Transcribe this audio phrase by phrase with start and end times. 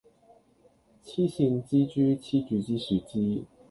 [1.05, 3.43] 癡線蜘蛛痴住支樹枝